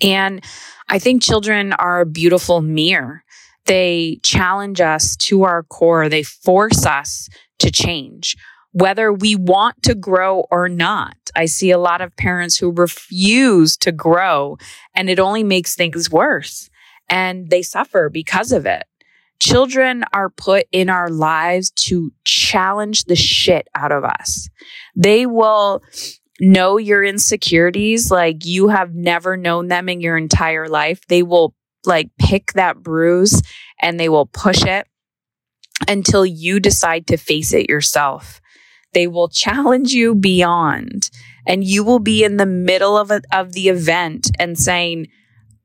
And 0.00 0.44
I 0.88 0.98
think 0.98 1.22
children 1.22 1.72
are 1.72 2.00
a 2.00 2.06
beautiful 2.06 2.60
mirror. 2.60 3.24
They 3.66 4.20
challenge 4.22 4.80
us 4.80 5.16
to 5.16 5.42
our 5.42 5.64
core. 5.64 6.08
They 6.08 6.22
force 6.22 6.86
us 6.86 7.28
to 7.58 7.70
change, 7.70 8.36
whether 8.72 9.12
we 9.12 9.34
want 9.34 9.82
to 9.82 9.94
grow 9.94 10.46
or 10.50 10.68
not. 10.68 11.16
I 11.34 11.46
see 11.46 11.70
a 11.70 11.78
lot 11.78 12.00
of 12.00 12.16
parents 12.16 12.56
who 12.56 12.70
refuse 12.70 13.76
to 13.78 13.90
grow 13.90 14.58
and 14.94 15.10
it 15.10 15.18
only 15.18 15.42
makes 15.42 15.74
things 15.74 16.08
worse 16.08 16.70
and 17.08 17.50
they 17.50 17.62
suffer 17.62 18.08
because 18.08 18.52
of 18.52 18.66
it. 18.66 18.84
Children 19.40 20.04
are 20.12 20.30
put 20.30 20.66
in 20.72 20.90
our 20.90 21.08
lives 21.08 21.70
to 21.70 22.12
challenge 22.24 23.04
the 23.04 23.16
shit 23.16 23.68
out 23.74 23.92
of 23.92 24.04
us. 24.04 24.48
They 24.96 25.26
will 25.26 25.82
know 26.40 26.76
your 26.76 27.04
insecurities 27.04 28.10
like 28.10 28.44
you 28.44 28.68
have 28.68 28.94
never 28.94 29.36
known 29.36 29.68
them 29.68 29.88
in 29.88 30.00
your 30.00 30.16
entire 30.16 30.68
life. 30.68 31.00
They 31.08 31.22
will 31.22 31.54
like 31.84 32.10
pick 32.18 32.52
that 32.54 32.82
bruise 32.82 33.42
and 33.80 33.98
they 33.98 34.08
will 34.08 34.26
push 34.26 34.64
it 34.64 34.86
until 35.86 36.26
you 36.26 36.58
decide 36.58 37.06
to 37.06 37.16
face 37.16 37.52
it 37.52 37.68
yourself. 37.68 38.40
They 38.92 39.06
will 39.06 39.28
challenge 39.28 39.92
you 39.92 40.14
beyond 40.14 41.10
and 41.46 41.62
you 41.62 41.84
will 41.84 41.98
be 41.98 42.24
in 42.24 42.36
the 42.36 42.46
middle 42.46 42.96
of, 42.96 43.10
a, 43.10 43.22
of 43.32 43.52
the 43.52 43.68
event 43.68 44.30
and 44.38 44.58
saying, 44.58 45.06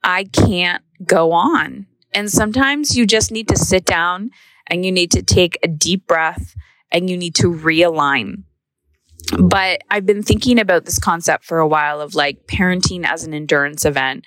I 0.04 0.26
can't 0.26 0.84
go 1.06 1.32
on. 1.32 1.88
And 2.14 2.32
sometimes 2.32 2.96
you 2.96 3.06
just 3.06 3.32
need 3.32 3.48
to 3.50 3.58
sit 3.58 3.86
down 3.86 4.30
and 4.68 4.86
you 4.86 4.92
need 4.92 5.12
to 5.12 5.24
take 5.24 5.58
a 5.64 5.68
deep 5.68 6.08
breath 6.08 6.56
and 6.92 7.10
you 7.10 7.18
need 7.18 7.36
to 7.36 7.52
realign. 7.52 8.44
But 9.40 9.82
I've 9.90 10.06
been 10.06 10.24
thinking 10.24 10.60
about 10.60 10.86
this 10.86 11.00
concept 11.00 11.46
for 11.46 11.60
a 11.60 11.68
while 11.68 12.02
of 12.02 12.14
like 12.14 12.46
parenting 12.48 13.06
as 13.06 13.24
an 13.24 13.34
endurance 13.34 13.86
event 13.86 14.26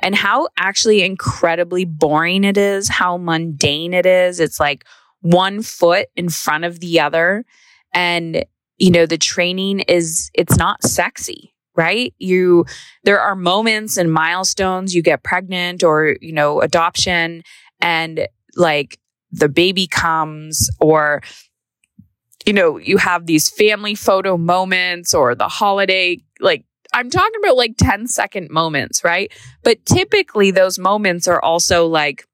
and 0.00 0.14
how 0.14 0.48
actually 0.56 1.02
incredibly 1.02 1.84
boring 1.84 2.44
it 2.44 2.56
is, 2.56 2.88
how 2.88 3.16
mundane 3.18 3.94
it 3.94 4.06
is. 4.06 4.40
It's 4.40 4.58
like 4.58 4.84
one 5.20 5.62
foot 5.62 6.08
in 6.16 6.28
front 6.28 6.64
of 6.64 6.80
the 6.80 7.00
other. 7.00 7.44
And, 7.92 8.44
you 8.78 8.90
know, 8.90 9.06
the 9.06 9.18
training 9.18 9.80
is, 9.80 10.30
it's 10.34 10.56
not 10.56 10.82
sexy 10.82 11.54
right? 11.78 12.12
You, 12.18 12.66
there 13.04 13.20
are 13.20 13.36
moments 13.36 13.96
and 13.96 14.12
milestones 14.12 14.96
you 14.96 15.00
get 15.00 15.22
pregnant 15.22 15.84
or, 15.84 16.16
you 16.20 16.32
know, 16.32 16.60
adoption 16.60 17.44
and 17.80 18.26
like 18.56 18.98
the 19.30 19.48
baby 19.48 19.86
comes 19.86 20.68
or, 20.80 21.22
you 22.44 22.52
know, 22.52 22.78
you 22.78 22.96
have 22.96 23.26
these 23.26 23.48
family 23.48 23.94
photo 23.94 24.36
moments 24.36 25.14
or 25.14 25.36
the 25.36 25.46
holiday, 25.46 26.18
like 26.40 26.64
I'm 26.92 27.10
talking 27.10 27.40
about 27.44 27.56
like 27.56 27.76
10 27.78 28.08
second 28.08 28.50
moments, 28.50 29.04
right? 29.04 29.32
But 29.62 29.86
typically 29.86 30.50
those 30.50 30.80
moments 30.80 31.28
are 31.28 31.40
also 31.40 31.86
like 31.86 32.26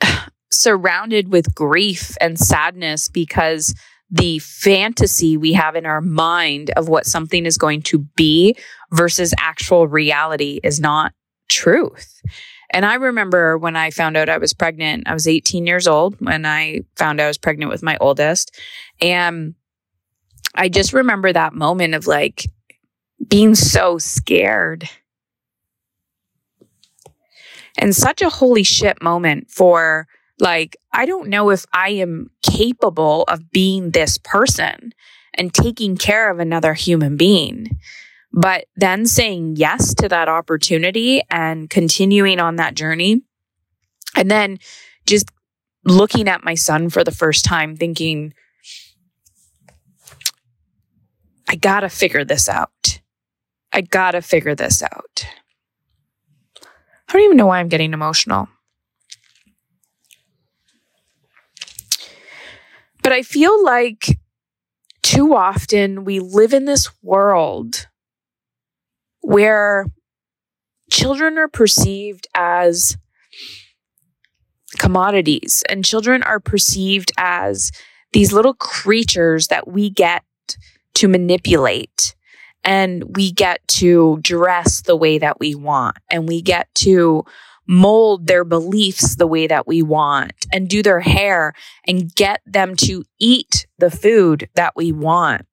surrounded 0.50 1.30
with 1.30 1.54
grief 1.54 2.16
and 2.20 2.36
sadness 2.36 3.08
because 3.08 3.72
the 4.10 4.38
fantasy 4.40 5.36
we 5.36 5.52
have 5.52 5.76
in 5.76 5.86
our 5.86 6.00
mind 6.00 6.70
of 6.76 6.88
what 6.88 7.06
something 7.06 7.46
is 7.46 7.56
going 7.56 7.82
to 7.82 7.98
be 7.98 8.56
versus 8.90 9.32
actual 9.38 9.86
reality 9.86 10.60
is 10.64 10.80
not 10.80 11.12
truth. 11.48 12.20
And 12.72 12.86
I 12.86 12.94
remember 12.94 13.58
when 13.58 13.76
I 13.76 13.90
found 13.90 14.16
out 14.16 14.28
I 14.28 14.38
was 14.38 14.54
pregnant, 14.54 15.04
I 15.06 15.14
was 15.14 15.26
18 15.26 15.66
years 15.66 15.86
old 15.86 16.16
when 16.20 16.46
I 16.46 16.80
found 16.96 17.20
I 17.20 17.26
was 17.26 17.38
pregnant 17.38 17.70
with 17.70 17.82
my 17.82 17.96
oldest. 18.00 18.58
And 19.00 19.54
I 20.54 20.68
just 20.68 20.92
remember 20.92 21.32
that 21.32 21.52
moment 21.52 21.94
of 21.94 22.06
like 22.06 22.46
being 23.28 23.54
so 23.54 23.98
scared. 23.98 24.88
And 27.78 27.94
such 27.94 28.22
a 28.22 28.28
holy 28.28 28.62
shit 28.62 29.02
moment 29.02 29.50
for 29.50 30.06
like, 30.40 30.76
I 30.92 31.06
don't 31.06 31.28
know 31.28 31.50
if 31.50 31.66
I 31.72 31.90
am 31.90 32.30
capable 32.42 33.24
of 33.24 33.50
being 33.50 33.90
this 33.90 34.18
person 34.18 34.92
and 35.34 35.52
taking 35.52 35.96
care 35.96 36.30
of 36.30 36.38
another 36.38 36.74
human 36.74 37.16
being. 37.16 37.78
But 38.32 38.66
then 38.76 39.06
saying 39.06 39.56
yes 39.56 39.94
to 39.94 40.08
that 40.08 40.28
opportunity 40.28 41.22
and 41.30 41.68
continuing 41.68 42.38
on 42.38 42.56
that 42.56 42.74
journey. 42.74 43.22
And 44.16 44.30
then 44.30 44.58
just 45.06 45.30
looking 45.84 46.28
at 46.28 46.44
my 46.44 46.54
son 46.54 46.90
for 46.90 47.02
the 47.02 47.10
first 47.10 47.44
time, 47.44 47.76
thinking, 47.76 48.34
I 51.48 51.56
gotta 51.56 51.88
figure 51.88 52.24
this 52.24 52.48
out. 52.48 53.00
I 53.72 53.80
gotta 53.80 54.22
figure 54.22 54.54
this 54.54 54.82
out. 54.82 55.26
I 57.08 57.12
don't 57.12 57.22
even 57.22 57.36
know 57.36 57.46
why 57.46 57.58
I'm 57.58 57.68
getting 57.68 57.92
emotional. 57.92 58.48
But 63.02 63.12
I 63.12 63.22
feel 63.22 63.62
like 63.64 64.18
too 65.02 65.34
often 65.34 66.04
we 66.04 66.20
live 66.20 66.52
in 66.52 66.66
this 66.66 66.90
world 67.02 67.86
where 69.22 69.86
children 70.90 71.38
are 71.38 71.48
perceived 71.48 72.26
as 72.34 72.96
commodities 74.78 75.62
and 75.68 75.84
children 75.84 76.22
are 76.22 76.40
perceived 76.40 77.12
as 77.16 77.70
these 78.12 78.32
little 78.32 78.54
creatures 78.54 79.48
that 79.48 79.68
we 79.68 79.90
get 79.90 80.22
to 80.94 81.08
manipulate 81.08 82.14
and 82.62 83.16
we 83.16 83.32
get 83.32 83.66
to 83.68 84.18
dress 84.20 84.82
the 84.82 84.96
way 84.96 85.18
that 85.18 85.40
we 85.40 85.54
want 85.54 85.96
and 86.10 86.28
we 86.28 86.42
get 86.42 86.68
to 86.74 87.24
mold 87.70 88.26
their 88.26 88.42
beliefs 88.42 89.14
the 89.14 89.28
way 89.28 89.46
that 89.46 89.64
we 89.64 89.80
want 89.80 90.32
and 90.52 90.68
do 90.68 90.82
their 90.82 90.98
hair 90.98 91.52
and 91.86 92.12
get 92.16 92.40
them 92.44 92.74
to 92.74 93.04
eat 93.20 93.64
the 93.78 93.92
food 93.92 94.48
that 94.56 94.72
we 94.74 94.90
want. 94.90 95.46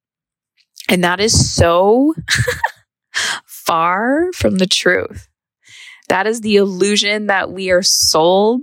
And 0.88 1.04
that 1.04 1.20
is 1.20 1.54
so 1.54 2.14
far 3.46 4.32
from 4.34 4.56
the 4.58 4.66
truth. 4.66 5.28
That 6.08 6.26
is 6.26 6.40
the 6.40 6.56
illusion 6.56 7.28
that 7.28 7.52
we 7.52 7.70
are 7.70 7.82
sold. 7.82 8.62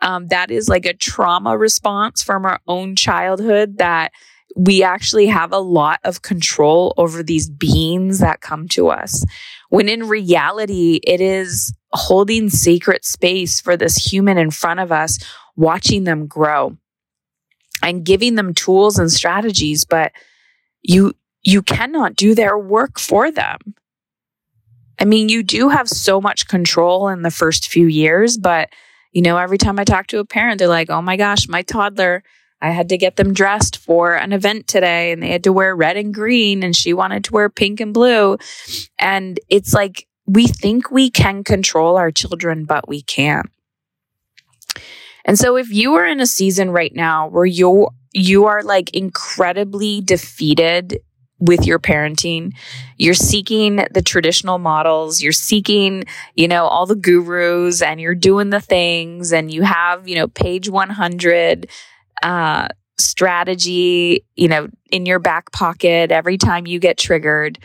Um, 0.00 0.28
that 0.28 0.52
is 0.52 0.68
like 0.68 0.86
a 0.86 0.94
trauma 0.94 1.58
response 1.58 2.22
from 2.22 2.44
our 2.44 2.60
own 2.68 2.94
childhood 2.94 3.78
that 3.78 4.12
we 4.54 4.84
actually 4.84 5.26
have 5.26 5.52
a 5.52 5.58
lot 5.58 5.98
of 6.04 6.22
control 6.22 6.94
over 6.96 7.24
these 7.24 7.50
beings 7.50 8.20
that 8.20 8.42
come 8.42 8.68
to 8.68 8.90
us. 8.90 9.24
When 9.70 9.88
in 9.88 10.08
reality, 10.08 11.00
it 11.02 11.20
is 11.20 11.72
holding 11.94 12.48
sacred 12.48 13.04
space 13.04 13.60
for 13.60 13.76
this 13.76 13.96
human 13.96 14.38
in 14.38 14.50
front 14.50 14.80
of 14.80 14.92
us, 14.92 15.18
watching 15.56 16.04
them 16.04 16.26
grow 16.26 16.76
and 17.82 18.04
giving 18.04 18.36
them 18.36 18.54
tools 18.54 18.98
and 18.98 19.10
strategies, 19.10 19.84
but 19.84 20.12
you, 20.82 21.14
you 21.42 21.62
cannot 21.62 22.16
do 22.16 22.34
their 22.34 22.56
work 22.56 22.98
for 22.98 23.30
them. 23.30 23.58
I 24.98 25.04
mean, 25.04 25.28
you 25.28 25.42
do 25.42 25.68
have 25.68 25.88
so 25.88 26.20
much 26.20 26.46
control 26.46 27.08
in 27.08 27.22
the 27.22 27.30
first 27.30 27.68
few 27.68 27.86
years, 27.86 28.38
but 28.38 28.70
you 29.12 29.20
know, 29.20 29.36
every 29.36 29.58
time 29.58 29.78
I 29.78 29.84
talk 29.84 30.06
to 30.08 30.20
a 30.20 30.24
parent, 30.24 30.58
they're 30.58 30.68
like, 30.68 30.90
oh 30.90 31.02
my 31.02 31.16
gosh, 31.16 31.48
my 31.48 31.62
toddler, 31.62 32.22
I 32.62 32.70
had 32.70 32.88
to 32.90 32.96
get 32.96 33.16
them 33.16 33.34
dressed 33.34 33.76
for 33.76 34.14
an 34.14 34.32
event 34.32 34.68
today 34.68 35.12
and 35.12 35.22
they 35.22 35.30
had 35.30 35.44
to 35.44 35.52
wear 35.52 35.74
red 35.74 35.96
and 35.96 36.14
green 36.14 36.62
and 36.62 36.74
she 36.74 36.92
wanted 36.92 37.24
to 37.24 37.32
wear 37.32 37.50
pink 37.50 37.80
and 37.80 37.92
blue. 37.92 38.38
And 38.98 39.38
it's 39.48 39.74
like 39.74 40.06
we 40.26 40.46
think 40.46 40.90
we 40.90 41.10
can 41.10 41.44
control 41.44 41.96
our 41.96 42.10
children, 42.10 42.64
but 42.64 42.88
we 42.88 43.02
can't. 43.02 43.50
And 45.24 45.38
so 45.38 45.56
if 45.56 45.70
you 45.70 45.94
are 45.94 46.06
in 46.06 46.20
a 46.20 46.26
season 46.26 46.70
right 46.70 46.94
now 46.94 47.28
where 47.28 47.46
you 47.46 47.88
you 48.14 48.44
are 48.46 48.62
like 48.62 48.94
incredibly 48.94 50.00
defeated 50.02 51.00
with 51.42 51.66
your 51.66 51.80
parenting. 51.80 52.52
You're 52.98 53.14
seeking 53.14 53.84
the 53.90 54.02
traditional 54.02 54.58
models. 54.58 55.20
You're 55.20 55.32
seeking, 55.32 56.04
you 56.36 56.46
know, 56.46 56.66
all 56.66 56.86
the 56.86 56.94
gurus 56.94 57.82
and 57.82 58.00
you're 58.00 58.14
doing 58.14 58.50
the 58.50 58.60
things 58.60 59.32
and 59.32 59.50
you 59.50 59.62
have, 59.62 60.06
you 60.06 60.14
know, 60.14 60.28
page 60.28 60.70
100 60.70 61.68
uh, 62.22 62.68
strategy, 62.96 64.24
you 64.36 64.46
know, 64.46 64.68
in 64.92 65.04
your 65.04 65.18
back 65.18 65.50
pocket 65.50 66.12
every 66.12 66.38
time 66.38 66.64
you 66.64 66.78
get 66.78 66.96
triggered. 66.96 67.58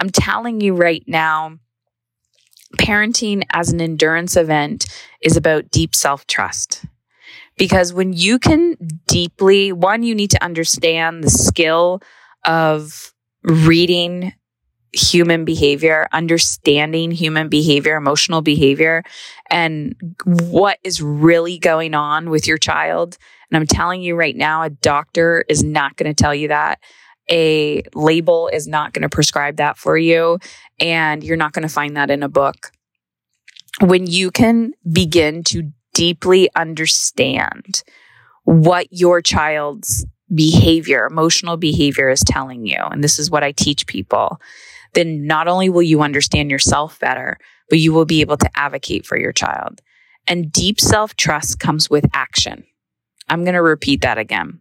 I'm 0.00 0.10
telling 0.10 0.60
you 0.60 0.74
right 0.74 1.02
now, 1.08 1.58
parenting 2.74 3.44
as 3.52 3.72
an 3.72 3.80
endurance 3.80 4.36
event 4.36 4.86
is 5.20 5.36
about 5.36 5.70
deep 5.70 5.94
self 5.94 6.26
trust. 6.26 6.84
Because 7.56 7.92
when 7.92 8.12
you 8.12 8.38
can 8.38 8.76
deeply, 9.06 9.72
one, 9.72 10.02
you 10.02 10.14
need 10.14 10.30
to 10.32 10.44
understand 10.44 11.22
the 11.22 11.30
skill 11.30 12.02
of 12.44 13.12
reading 13.44 14.32
human 14.92 15.44
behavior, 15.44 16.08
understanding 16.12 17.10
human 17.10 17.48
behavior, 17.48 17.96
emotional 17.96 18.42
behavior, 18.42 19.02
and 19.50 19.94
what 20.24 20.78
is 20.84 21.02
really 21.02 21.58
going 21.58 21.94
on 21.94 22.30
with 22.30 22.46
your 22.46 22.58
child. 22.58 23.16
And 23.50 23.56
I'm 23.56 23.66
telling 23.66 24.02
you 24.02 24.14
right 24.16 24.36
now, 24.36 24.62
a 24.62 24.70
doctor 24.70 25.44
is 25.48 25.62
not 25.62 25.96
going 25.96 26.12
to 26.12 26.22
tell 26.22 26.34
you 26.34 26.48
that. 26.48 26.80
A 27.30 27.82
label 27.94 28.48
is 28.48 28.66
not 28.66 28.92
going 28.92 29.02
to 29.02 29.08
prescribe 29.08 29.56
that 29.56 29.78
for 29.78 29.96
you. 29.96 30.38
And 30.78 31.22
you're 31.24 31.36
not 31.36 31.52
going 31.52 31.66
to 31.66 31.72
find 31.72 31.96
that 31.96 32.10
in 32.10 32.22
a 32.22 32.28
book. 32.28 32.72
When 33.80 34.06
you 34.06 34.30
can 34.30 34.72
begin 34.90 35.42
to 35.44 35.72
deeply 35.94 36.50
understand 36.54 37.82
what 38.44 38.86
your 38.90 39.20
child's 39.22 40.06
behavior, 40.34 41.06
emotional 41.06 41.56
behavior 41.56 42.08
is 42.08 42.22
telling 42.24 42.66
you, 42.66 42.78
and 42.78 43.02
this 43.02 43.18
is 43.18 43.30
what 43.30 43.42
I 43.42 43.52
teach 43.52 43.86
people, 43.86 44.40
then 44.94 45.26
not 45.26 45.48
only 45.48 45.68
will 45.68 45.82
you 45.82 46.02
understand 46.02 46.50
yourself 46.50 46.98
better, 47.00 47.38
but 47.68 47.78
you 47.78 47.92
will 47.92 48.04
be 48.04 48.20
able 48.20 48.36
to 48.36 48.50
advocate 48.54 49.06
for 49.06 49.18
your 49.18 49.32
child. 49.32 49.80
And 50.26 50.52
deep 50.52 50.80
self 50.80 51.16
trust 51.16 51.58
comes 51.58 51.90
with 51.90 52.06
action. 52.14 52.64
I'm 53.28 53.44
going 53.44 53.54
to 53.54 53.62
repeat 53.62 54.02
that 54.02 54.18
again. 54.18 54.60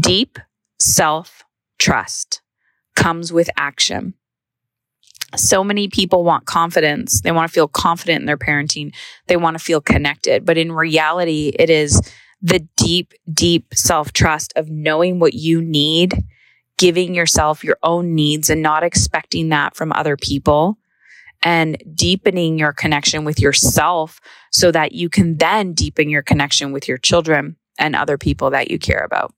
Deep 0.00 0.38
self 0.78 1.43
trust 1.84 2.40
comes 2.96 3.30
with 3.30 3.50
action. 3.58 4.14
So 5.36 5.62
many 5.62 5.88
people 5.88 6.24
want 6.24 6.46
confidence. 6.46 7.20
They 7.20 7.30
want 7.30 7.46
to 7.48 7.52
feel 7.52 7.68
confident 7.68 8.20
in 8.20 8.26
their 8.26 8.38
parenting. 8.38 8.94
They 9.26 9.36
want 9.36 9.58
to 9.58 9.62
feel 9.62 9.82
connected. 9.82 10.46
But 10.46 10.56
in 10.56 10.72
reality, 10.72 11.52
it 11.58 11.68
is 11.68 12.00
the 12.40 12.66
deep, 12.78 13.12
deep 13.30 13.74
self 13.74 14.14
trust 14.14 14.54
of 14.56 14.70
knowing 14.70 15.18
what 15.18 15.34
you 15.34 15.60
need, 15.60 16.24
giving 16.78 17.14
yourself 17.14 17.62
your 17.62 17.76
own 17.82 18.14
needs 18.14 18.48
and 18.48 18.62
not 18.62 18.82
expecting 18.82 19.50
that 19.50 19.76
from 19.76 19.92
other 19.92 20.16
people 20.16 20.78
and 21.42 21.76
deepening 21.94 22.58
your 22.58 22.72
connection 22.72 23.24
with 23.24 23.38
yourself 23.38 24.20
so 24.50 24.72
that 24.72 24.92
you 24.92 25.10
can 25.10 25.36
then 25.36 25.74
deepen 25.74 26.08
your 26.08 26.22
connection 26.22 26.72
with 26.72 26.88
your 26.88 26.96
children 26.96 27.56
and 27.78 27.94
other 27.94 28.16
people 28.16 28.50
that 28.50 28.70
you 28.70 28.78
care 28.78 29.04
about. 29.04 29.34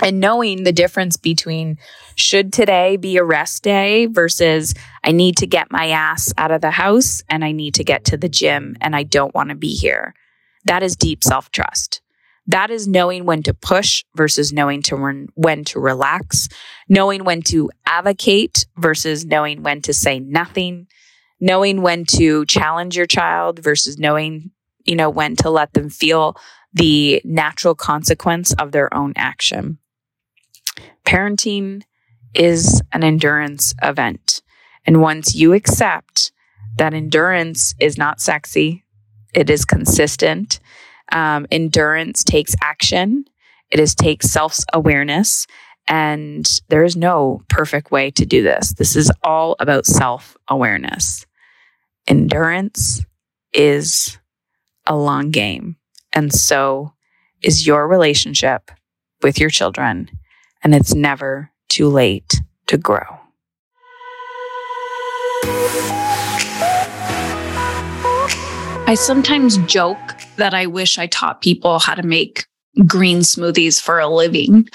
And 0.00 0.20
knowing 0.20 0.64
the 0.64 0.72
difference 0.72 1.16
between 1.16 1.78
should 2.16 2.52
today 2.52 2.96
be 2.96 3.16
a 3.16 3.24
rest 3.24 3.62
day 3.62 4.06
versus 4.06 4.74
I 5.04 5.12
need 5.12 5.36
to 5.38 5.46
get 5.46 5.70
my 5.70 5.90
ass 5.90 6.32
out 6.38 6.50
of 6.50 6.60
the 6.60 6.70
house 6.70 7.22
and 7.28 7.44
I 7.44 7.52
need 7.52 7.74
to 7.74 7.84
get 7.84 8.04
to 8.06 8.16
the 8.16 8.28
gym 8.28 8.76
and 8.80 8.96
I 8.96 9.02
don't 9.02 9.34
want 9.34 9.50
to 9.50 9.54
be 9.54 9.74
here. 9.74 10.14
That 10.64 10.82
is 10.82 10.96
deep 10.96 11.22
self 11.22 11.50
trust. 11.50 12.00
That 12.46 12.70
is 12.70 12.88
knowing 12.88 13.24
when 13.24 13.42
to 13.44 13.54
push 13.54 14.02
versus 14.16 14.52
knowing 14.52 14.82
to 14.82 14.96
re- 14.96 15.28
when 15.34 15.64
to 15.66 15.78
relax, 15.78 16.48
knowing 16.88 17.24
when 17.24 17.42
to 17.42 17.70
advocate 17.86 18.66
versus 18.76 19.24
knowing 19.24 19.62
when 19.62 19.80
to 19.82 19.92
say 19.92 20.18
nothing, 20.18 20.88
knowing 21.40 21.82
when 21.82 22.04
to 22.06 22.44
challenge 22.46 22.96
your 22.96 23.06
child 23.06 23.60
versus 23.60 23.98
knowing, 23.98 24.50
you 24.84 24.96
know, 24.96 25.08
when 25.08 25.36
to 25.36 25.50
let 25.50 25.72
them 25.74 25.88
feel 25.88 26.36
the 26.72 27.20
natural 27.24 27.74
consequence 27.74 28.52
of 28.54 28.72
their 28.72 28.92
own 28.92 29.12
action. 29.16 29.78
Parenting 31.04 31.82
is 32.34 32.80
an 32.92 33.04
endurance 33.04 33.74
event. 33.82 34.42
And 34.84 35.00
once 35.00 35.34
you 35.34 35.52
accept 35.52 36.32
that 36.76 36.94
endurance 36.94 37.74
is 37.78 37.98
not 37.98 38.20
sexy, 38.20 38.84
it 39.34 39.50
is 39.50 39.64
consistent. 39.64 40.60
Um, 41.10 41.46
endurance 41.50 42.24
takes 42.24 42.54
action. 42.62 43.24
It 43.70 43.80
is 43.80 43.94
takes 43.94 44.30
self 44.30 44.58
awareness. 44.72 45.46
And 45.88 46.48
there 46.68 46.84
is 46.84 46.96
no 46.96 47.42
perfect 47.48 47.90
way 47.90 48.10
to 48.12 48.24
do 48.24 48.42
this. 48.42 48.72
This 48.74 48.96
is 48.96 49.10
all 49.22 49.56
about 49.58 49.86
self 49.86 50.36
awareness. 50.48 51.26
Endurance 52.06 53.04
is 53.52 54.18
a 54.86 54.96
long 54.96 55.30
game. 55.30 55.76
And 56.12 56.32
so 56.32 56.92
is 57.42 57.66
your 57.66 57.88
relationship 57.88 58.70
with 59.22 59.38
your 59.38 59.50
children. 59.50 60.10
And 60.62 60.74
it's 60.74 60.94
never 60.94 61.50
too 61.68 61.88
late 61.88 62.40
to 62.68 62.76
grow. 62.76 63.18
I 68.86 68.94
sometimes 68.94 69.58
joke 69.58 69.98
that 70.36 70.54
I 70.54 70.66
wish 70.66 70.98
I 70.98 71.06
taught 71.06 71.40
people 71.40 71.78
how 71.78 71.94
to 71.94 72.02
make 72.02 72.46
green 72.86 73.18
smoothies 73.20 73.80
for 73.80 73.98
a 73.98 74.08
living, 74.08 74.68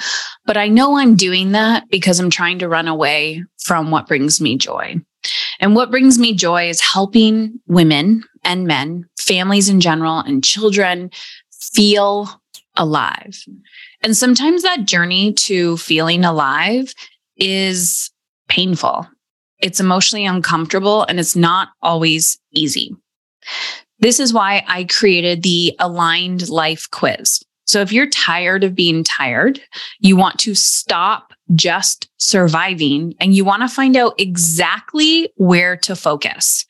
but 0.45 0.57
I 0.57 0.67
know 0.67 0.97
I'm 0.97 1.15
doing 1.15 1.51
that 1.51 1.87
because 1.89 2.19
I'm 2.19 2.29
trying 2.29 2.59
to 2.59 2.67
run 2.67 2.87
away 2.87 3.43
from 3.59 3.91
what 3.91 4.07
brings 4.07 4.41
me 4.41 4.57
joy. 4.57 4.99
And 5.59 5.75
what 5.75 5.91
brings 5.91 6.17
me 6.17 6.33
joy 6.33 6.69
is 6.69 6.79
helping 6.79 7.59
women 7.67 8.23
and 8.43 8.65
men, 8.65 9.05
families 9.19 9.69
in 9.69 9.81
general, 9.81 10.19
and 10.19 10.43
children 10.43 11.11
feel 11.51 12.29
alive. 12.75 13.43
And 14.01 14.15
sometimes 14.15 14.63
that 14.63 14.85
journey 14.85 15.33
to 15.33 15.77
feeling 15.77 16.23
alive 16.23 16.93
is 17.35 18.11
painful. 18.47 19.07
It's 19.59 19.79
emotionally 19.79 20.25
uncomfortable 20.25 21.03
and 21.03 21.19
it's 21.19 21.35
not 21.35 21.69
always 21.81 22.39
easy. 22.51 22.95
This 23.99 24.19
is 24.19 24.33
why 24.33 24.63
I 24.67 24.83
created 24.83 25.41
the 25.41 25.75
Aligned 25.79 26.49
Life 26.49 26.87
Quiz. 26.91 27.41
So 27.65 27.81
if 27.81 27.91
you're 27.91 28.09
tired 28.09 28.63
of 28.63 28.75
being 28.75 29.03
tired, 29.03 29.61
you 29.99 30.15
want 30.15 30.39
to 30.39 30.55
stop 30.55 31.33
just 31.55 32.07
surviving 32.17 33.13
and 33.19 33.35
you 33.35 33.43
want 33.43 33.61
to 33.61 33.67
find 33.67 33.97
out 33.97 34.13
exactly 34.19 35.29
where 35.35 35.75
to 35.77 35.95
focus 35.95 36.65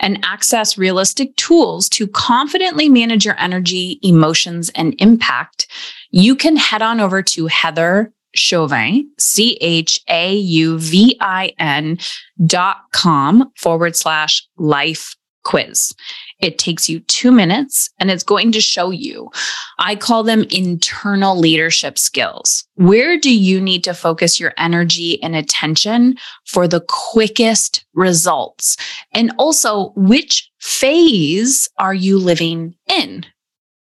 and 0.00 0.18
access 0.24 0.76
realistic 0.76 1.34
tools 1.36 1.88
to 1.90 2.08
confidently 2.08 2.88
manage 2.88 3.24
your 3.24 3.38
energy, 3.38 4.00
emotions, 4.02 4.70
and 4.74 4.94
impact, 4.98 5.68
you 6.10 6.34
can 6.34 6.56
head 6.56 6.82
on 6.82 7.00
over 7.00 7.22
to 7.22 7.46
Heather 7.46 8.12
Chauvin, 8.34 9.10
C 9.18 9.58
H 9.60 10.00
A 10.08 10.34
U 10.34 10.78
V 10.78 11.16
I 11.20 11.52
N 11.58 11.98
dot 12.44 12.78
com 12.92 13.52
forward 13.56 13.94
slash 13.94 14.46
life 14.56 15.16
quiz. 15.42 15.92
It 16.40 16.58
takes 16.58 16.88
you 16.88 17.00
two 17.00 17.30
minutes 17.30 17.90
and 17.98 18.10
it's 18.10 18.22
going 18.22 18.52
to 18.52 18.60
show 18.60 18.90
you, 18.90 19.30
I 19.78 19.96
call 19.96 20.22
them 20.22 20.44
internal 20.50 21.38
leadership 21.38 21.98
skills. 21.98 22.64
Where 22.74 23.18
do 23.18 23.36
you 23.36 23.60
need 23.60 23.84
to 23.84 23.94
focus 23.94 24.40
your 24.40 24.54
energy 24.56 25.22
and 25.22 25.36
attention 25.36 26.16
for 26.46 26.66
the 26.66 26.84
quickest 26.88 27.84
results? 27.94 28.76
And 29.12 29.32
also, 29.38 29.92
which 29.96 30.50
phase 30.60 31.68
are 31.78 31.94
you 31.94 32.18
living 32.18 32.74
in? 32.86 33.26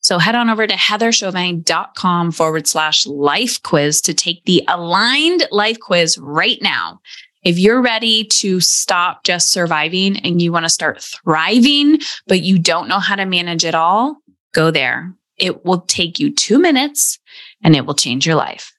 So 0.01 0.19
head 0.19 0.35
on 0.35 0.49
over 0.49 0.67
to 0.67 0.75
heatherchauvin.com 0.75 2.33
forward 2.33 2.67
slash 2.67 3.07
life 3.07 3.63
quiz 3.63 4.01
to 4.03 4.15
take 4.15 4.43
the 4.45 4.65
aligned 4.67 5.47
life 5.51 5.79
quiz 5.81 6.17
right 6.17 6.57
now. 6.63 7.01
If 7.49 7.59
you're 7.59 7.81
ready 7.81 8.25
to 8.25 8.61
stop 8.61 9.25
just 9.25 9.51
surviving 9.51 10.19
and 10.19 10.43
you 10.43 10.53
want 10.53 10.67
to 10.67 10.69
start 10.69 11.01
thriving, 11.01 11.99
but 12.27 12.43
you 12.43 12.59
don't 12.59 12.89
know 12.89 12.99
how 12.99 13.17
to 13.17 13.25
manage 13.25 13.65
it 13.65 13.75
all, 13.75 14.19
go 14.53 14.71
there. 14.71 15.15
It 15.39 15.65
will 15.65 15.81
take 15.81 16.21
you 16.21 16.31
two 16.31 16.59
minutes 16.59 17.19
and 17.65 17.75
it 17.75 17.87
will 17.87 17.95
change 17.95 18.27
your 18.27 18.37
life. 18.37 18.71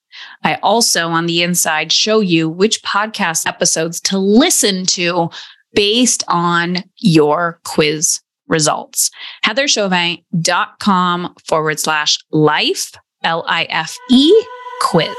I 0.43 0.59
also 0.61 1.07
on 1.07 1.25
the 1.25 1.41
inside 1.41 1.91
show 1.91 2.19
you 2.19 2.47
which 2.47 2.83
podcast 2.83 3.47
episodes 3.47 3.99
to 4.01 4.19
listen 4.19 4.85
to 4.87 5.31
based 5.73 6.23
on 6.27 6.83
your 6.97 7.59
quiz 7.65 8.21
results. 8.47 9.09
HeatherChauvin.com 9.45 11.35
forward 11.43 11.79
slash 11.79 12.19
life, 12.31 12.91
L 13.23 13.43
I 13.47 13.63
F 13.63 13.97
E 14.11 14.31
quiz. 14.81 15.17